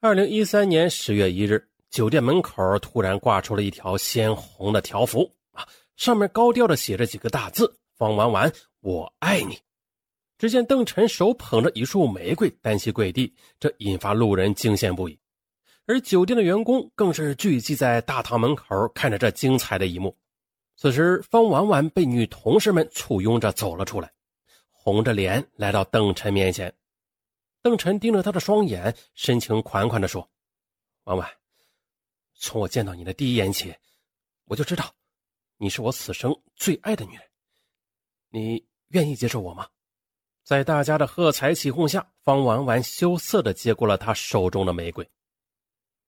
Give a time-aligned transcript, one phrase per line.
[0.00, 1.60] 二零一三年十月一日，
[1.90, 9.58] 酒店门口突然挂出了一条鲜红的条幅啊，上面高调的写着几个大字：“方婉婉，我爱你。”
[10.38, 15.18] 只见邓晨手捧着一束玫瑰，单膝跪地，这引发路人惊羡不已。
[15.84, 20.16] 而酒店的员工更是聚集在大堂门口，看着这精彩的一幕。
[20.76, 24.12] 此时，方婉婉被女同事们簇拥着走了出来，
[24.70, 26.72] 红着脸来到邓晨面前。
[27.62, 30.28] 邓晨盯着他的双眼，深情款款地说
[31.04, 31.28] ：“婉婉，
[32.34, 33.74] 从我见到你的第一眼起，
[34.44, 34.94] 我就知道，
[35.56, 37.22] 你是我此生最爱的女人。
[38.30, 39.68] 你愿意接受我吗？”
[40.44, 45.06] 在大家的喝彩起哄下，方婉婉羞涩地接过了他手中的玫瑰。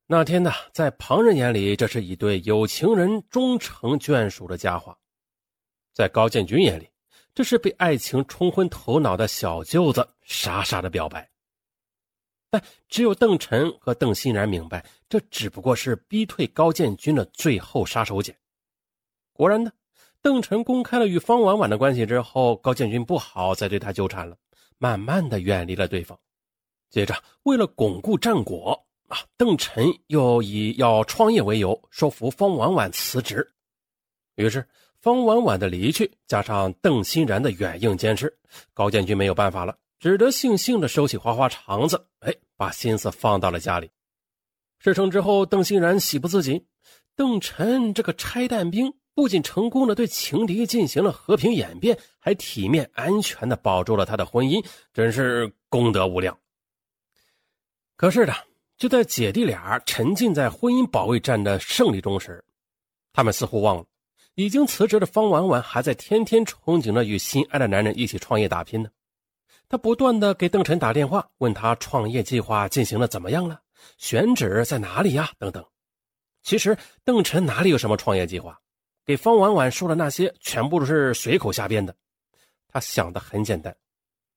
[0.06, 4.94] 那天呢，在旁人眼里，这是一对有情人终成眷属的佳话；
[5.92, 6.88] 在高建军眼里，
[7.34, 11.30] 这是被爱情冲昏头脑的小舅子傻傻的表白。
[12.50, 18.34] 但只有邓晨和邓欣然明白，这只不过是逼退高建军的最后杀手锏。
[19.33, 19.70] 果然呢，
[20.20, 24.36] 邓晨公开了与方婉婉的关系之后，高建军不好再对他纠缠了，
[24.78, 26.19] 慢慢的远离了对方。
[26.91, 33.48] 接着，为了巩固战果啊，邓晨又以要创业为由，说服方婉婉辞职。
[34.34, 34.66] 于是，
[35.00, 38.36] 方婉婉的离去，加上邓欣然的软硬兼施，
[38.75, 39.77] 高建军没有办法了。
[40.01, 43.91] 只得悻悻地收起花花肠子，哎，把心思放到了家里。
[44.79, 46.67] 事成之后，邓欣然喜不自禁。
[47.15, 56.39] 邓晨这个拆弹兵不仅成功的对情敌进行了和平演变，还体面安全的保住了他的婚姻，真是功德无量。
[57.95, 58.34] 可是的，
[58.78, 62.43] 就在姐弟俩沉浸在婚姻保卫战的胜利中时，
[63.12, 63.84] 他们似乎忘了，
[64.37, 68.89] 已经辞职的方婉婉还在天天憧憬着与心爱的男人一起创业打拼呢。
[69.70, 73.60] 他不断的给邓晨打电话，问他创业计划进行的怎么样了，
[73.98, 75.30] 选址在哪里呀？
[75.38, 75.64] 等等。
[76.42, 78.58] 其实邓晨哪里有什么创业计划，
[79.06, 81.94] 给方婉婉说的那些全部都是随口瞎编的。
[82.66, 83.76] 他想的很简单，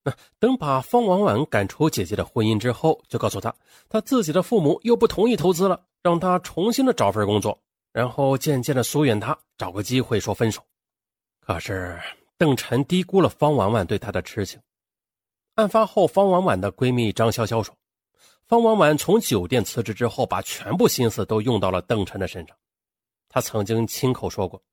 [0.04, 3.56] 那等把方婉婉赶出姐姐的婚姻之后，就告诉他，
[3.90, 7.60] 他自己的父母又不同意投资了，让他重新的找份工作，
[7.92, 10.62] 然后渐渐的疏远他，找个机会说分手。
[11.40, 12.00] 可是
[12.38, 14.62] 邓晨低估了方婉婉对他的痴情。
[15.56, 17.78] 案发后，方婉婉的闺蜜张潇潇说
[18.48, 22.58] ：“方婉婉从酒店辞职之后，把全部心思都用到了邓晨的身上。
[23.30, 24.64] 她曾经亲口说过，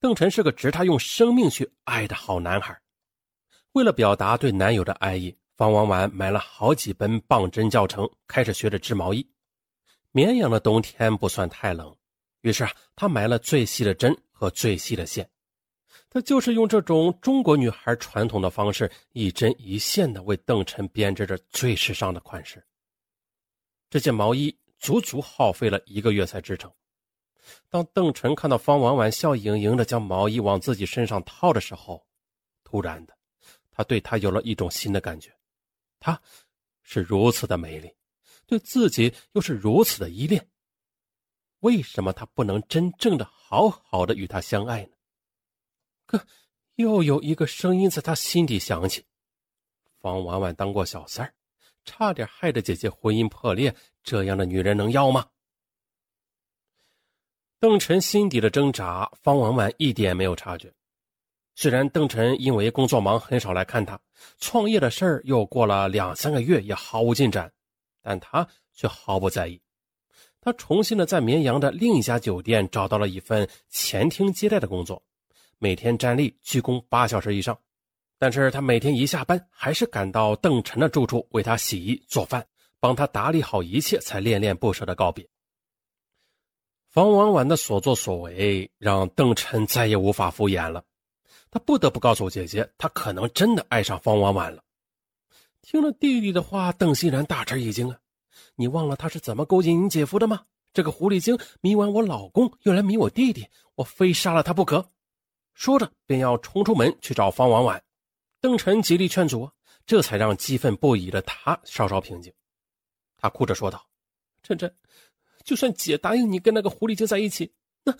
[0.00, 2.76] 邓晨是个值她用生命去爱的好男孩。
[3.74, 9.24] 为了表达对男友的爱意，方婉婉买了好几本棒针教程，开始学着织毛衣。
[10.10, 11.96] 绵阳的冬天不算太冷，
[12.40, 15.28] 于是啊，她买了最细的针和最细的线。”
[16.14, 22.64] 他就是用这种中国女孩传统的方式，一针一线的为邓晨编织着最时尚的款式。
[23.90, 26.72] 这件毛衣足足耗费了一个月才织成。
[27.68, 32.06] 当邓晨看到方婉婉笑盈盈的将毛衣往自己身上套的时候，
[32.62, 33.18] 突然的，
[33.72, 35.36] 他对她有了一种新的感觉。
[35.98, 36.22] 她，
[36.84, 37.92] 是如此的美丽，
[38.46, 40.48] 对自己又是如此的依恋。
[41.58, 44.93] 为什么他不能真正的好好的与她相爱呢？
[46.76, 49.04] 又有一个声音在他心底响起：
[50.00, 51.34] 方婉婉当过小三儿，
[51.84, 55.26] 差点害得姐姐婚姻破裂，这样的女人能要吗？
[57.60, 60.72] 邓晨心底的挣扎，方婉婉一点没有察觉。
[61.54, 63.98] 虽然邓晨因为工作忙，很少来看她，
[64.38, 67.52] 创业的事儿又过了两三个月也毫无进展，
[68.02, 69.60] 但他却毫不在意。
[70.40, 75.02] 他重新的在绵阳的另一家酒店找到了一份前厅接待的工作。
[75.64, 77.58] 每天站立鞠躬八小时以上，
[78.18, 82.46] 但是他每天一下班，还是赶到邓晨的住处为他洗衣做饭，
[82.78, 85.26] 帮他打理好一切，才恋恋不舍的告别。
[86.90, 90.84] 方婉婉的所作所为让邓晨再也无法敷衍了，
[91.50, 94.62] 他不得不告诉姐姐，他可能真的爱上方婉婉了。
[95.62, 97.96] 听了弟弟的话，邓欣然大吃一惊啊！
[98.54, 100.42] 你忘了他是怎么勾引你姐夫的吗？
[100.74, 103.46] 这个狐狸精迷完我老公，又来迷我弟弟，
[103.76, 104.90] 我非杀了他不可！
[105.54, 107.82] 说着，便要冲出门去找方婉婉。
[108.40, 109.50] 邓晨极力劝阻，
[109.86, 112.32] 这才让激愤不已的他稍稍平静。
[113.16, 113.88] 他哭着说道
[114.42, 114.76] ：“晨晨，
[115.44, 117.54] 就算姐答应你跟那个狐狸精在一起，
[117.84, 117.96] 那，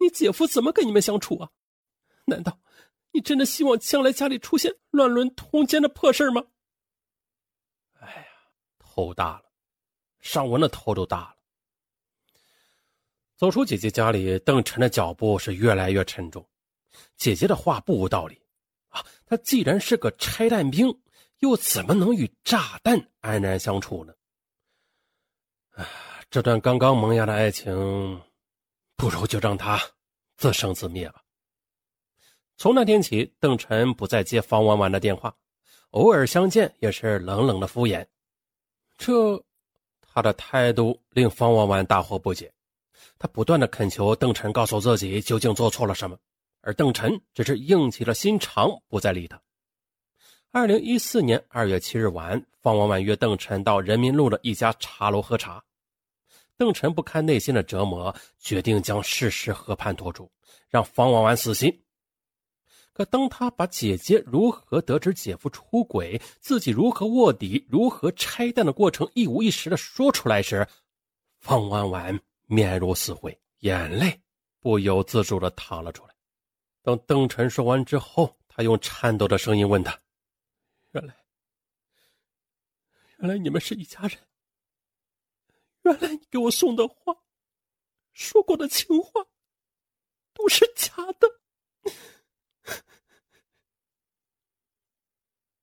[0.00, 1.50] 你姐夫怎么跟你们相处啊？
[2.24, 2.58] 难道
[3.12, 6.44] 你真的希望将来家里出现乱伦通奸的破事吗？”
[8.00, 8.26] 哎呀，
[8.78, 9.44] 头大了，
[10.20, 11.36] 尚文的头都大了。
[13.36, 16.44] 走出姐姐家里，邓晨的脚步是越来越沉重。
[17.16, 18.40] 姐姐的话不无道理，
[18.88, 21.00] 啊，他既然是个拆弹兵，
[21.38, 24.12] 又怎么能与炸弹安然相处呢？
[25.72, 25.86] 唉，
[26.30, 28.20] 这段刚刚萌芽的爱情，
[28.96, 29.80] 不如就让他
[30.36, 31.22] 自生自灭吧。
[32.56, 35.34] 从那天起，邓晨不再接方婉婉的电话，
[35.90, 38.06] 偶尔相见也是冷冷的敷衍。
[38.96, 39.42] 这，
[40.00, 42.52] 他的态度令方婉婉大惑不解。
[43.18, 46.16] 他不断的恳求邓晨告诉自己究竟做错了什么，
[46.64, 49.40] 而邓晨只是硬起了心肠，不再理他。
[50.50, 55.62] 二零一四年二月七日晚，方婉婉约邓晨到人民路的一家茶楼喝茶。
[56.56, 60.30] 邓晨不堪内心的折磨，决定将事实和盘托出，
[60.70, 61.82] 让方婉婉死心。
[62.94, 70.66] 可当他把姐姐如何得知姐夫出轨，自己如何卧底、如何拆弹的过程一五一十的说出来时，
[71.40, 74.18] 方婉婉面如死灰，眼泪
[74.60, 76.13] 不由自主的淌了出来。
[76.84, 79.98] 等邓晨说完之后，他用颤抖的声音问他
[80.92, 81.16] ：“原来，
[83.16, 84.28] 原来你们是一家人。”
[85.80, 87.16] 原来你给我送的花，
[88.12, 89.26] 说过的情话，
[90.34, 91.26] 都是假的。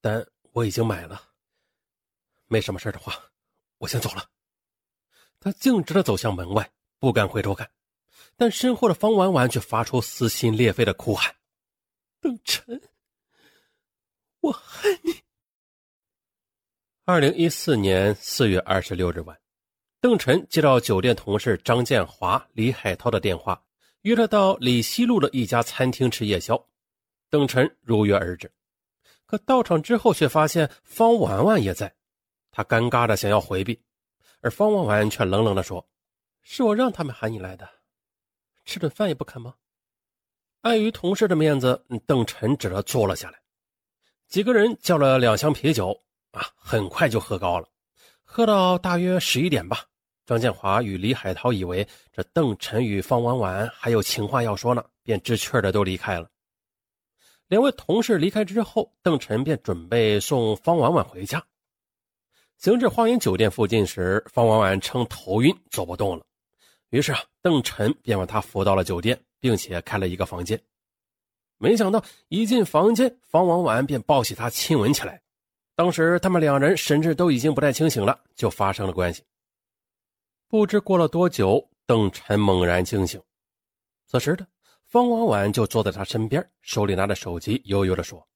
[0.01, 1.33] 但我已经买了，
[2.47, 3.31] 没什么事的话，
[3.77, 4.27] 我先走了。
[5.39, 7.71] 他径直的走向门外，不敢回头看，
[8.37, 11.35] 但身后的方婉婉却发出撕心裂肺的哭喊
[12.19, 12.81] ：“邓晨，
[14.39, 15.21] 我恨你！”
[17.05, 19.37] 二零一四年四月二十六日晚。
[19.99, 23.63] 邓晨接到酒店同事张建华、李海涛的电话，
[24.01, 26.67] 约他到李西路的一家餐厅吃夜宵。
[27.29, 28.51] 邓晨如约而至，
[29.27, 31.93] 可到场之后却发现方婉婉也在，
[32.49, 33.79] 他尴尬的想要回避，
[34.41, 35.87] 而方婉婉却冷冷的说
[36.41, 37.69] ：“是我让他们喊你来的，
[38.65, 39.55] 吃顿饭也不肯吗？”
[40.61, 43.39] 碍于同事的面子，邓晨只得坐了下来。
[44.27, 45.91] 几个人叫了两箱啤酒，
[46.31, 47.67] 啊，很快就喝高了，
[48.23, 49.85] 喝到大约十一点吧。
[50.25, 56.29] 张建华与李海涛以为这邓晨与方婉婉还有情话要说呢，便知趣的都离开了。
[57.47, 61.43] 两位同事离开之后，邓晨便准备送方婉婉回家。
[62.57, 66.23] 行至花园酒店附近时，方婉婉称头晕，走不动了。
[66.91, 70.61] 于是啊，邓晨便把她扶到了酒店，并且开了一个房间。
[71.57, 75.21] 没想到一进房间，方婉婉便抱起他亲吻起来。
[75.73, 79.23] 当时他们两人神志都已经不太清醒了，就发生了关系。
[80.47, 83.21] 不知过了多久，邓晨猛然惊醒。
[84.05, 84.45] 此时的
[84.83, 88.27] 方婉婉就坐在他身边，手里拿着手机，悠悠地说：“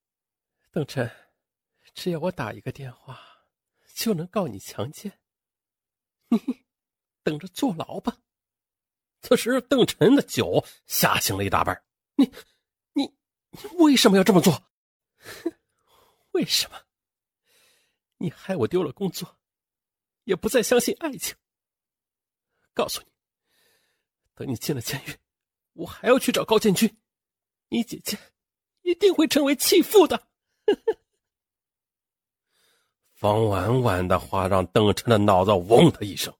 [0.71, 1.09] 邓晨，
[1.93, 3.19] 只要我打一个电话，
[3.93, 5.11] 就能告你强奸。
[6.29, 6.39] 你
[7.21, 8.17] 等着坐牢吧。”
[9.27, 11.83] 此时，邓晨的酒吓醒了一大半。
[12.15, 12.31] 你、
[12.93, 13.03] 你、
[13.49, 14.63] 你为什么要这么做？
[16.33, 16.79] 为什么？
[18.17, 19.39] 你害我丢了工作，
[20.25, 21.35] 也不再相信爱情。
[22.75, 23.07] 告诉你，
[24.35, 25.17] 等你进了监狱，
[25.73, 26.95] 我还要去找高建军，
[27.69, 28.15] 你姐姐
[28.83, 30.27] 一定会成为弃妇的。
[33.13, 36.31] 方婉婉的话让邓晨的脑子嗡的一声，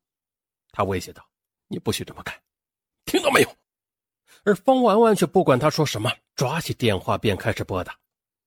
[0.70, 1.28] 他威胁道
[1.68, 2.40] ：“你不许这么干，
[3.06, 3.50] 听到没有？”
[4.44, 7.96] 而方婉婉却不管他说什么，抓起电话便开始拨打。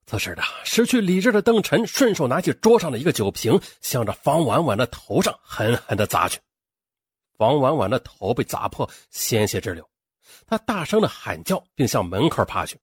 [0.06, 6.38] 此时的失去理智的邓晨顺手拿起桌上的一个酒瓶，向着方婉婉的头上狠狠的砸去。
[7.36, 9.86] 方婉婉的头被砸破，鲜血直流，
[10.46, 12.78] 她大声的喊叫，并向门口爬去。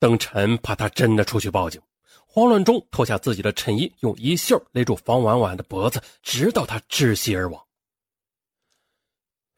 [0.00, 1.80] 邓晨怕她真的出去报警，
[2.26, 7.64] 慌乱中脱下自己的衬衣，用衣袖勒住方婉婉的脖子，直到她窒息而亡。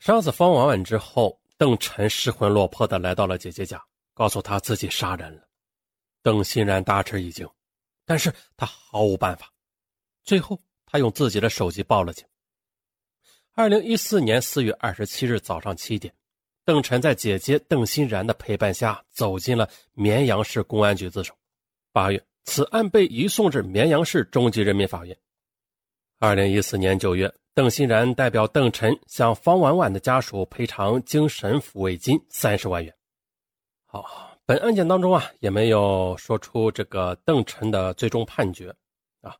[0.04, 3.82] 杀死方婉婉之后，邓晨失魂落魄的来到了姐姐家，
[4.12, 5.48] 告诉她自己杀人了。
[6.22, 7.48] 邓欣然大吃一惊，
[8.04, 9.50] 但是他毫无办法。
[10.22, 12.22] 最后，他用自己的手机报了警。
[13.54, 16.12] 二零一四年四月二十七日早上七点，
[16.66, 21.34] 邓晨在姐姐邓欣然的陪伴下走进了绵阳市公安局自首。
[21.92, 25.16] 八月，此案被移送至绵阳市中级人民法院。
[26.18, 32.92] 二零一四年九月，邓欣然代表邓晨向方婉婉的家属赔偿精神抚慰金三十万元。
[33.86, 38.74] 好，本案件当中啊，也没有说出这个邓晨的最终判决
[39.20, 39.36] 啊。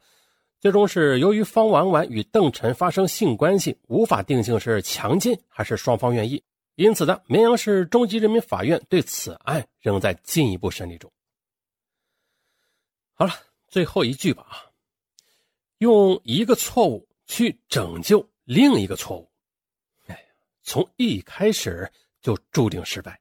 [0.60, 6.40] 最终是由于方婉婉与邓晨发生性关系，无法定性是强奸还是双方愿意，
[6.76, 11.10] 因此呢，绵阳市中级人民法院对此案仍在进一步审理中。
[13.14, 13.32] 好了，
[13.66, 14.70] 最后一句吧啊，
[15.78, 19.30] 用一个错误去拯救另一个错误，
[20.06, 20.26] 哎，
[20.62, 21.90] 从一开始
[22.20, 23.20] 就注定失败。